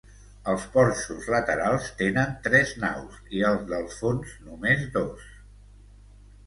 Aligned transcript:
Els 0.53 0.63
porxos 0.75 1.27
laterals 1.33 1.91
tenen 1.99 2.33
tres 2.47 2.73
naus 2.85 3.21
i 3.41 3.45
el 3.53 3.61
del 3.75 3.87
fons 3.99 4.35
només 4.49 4.87
dos. 4.99 5.31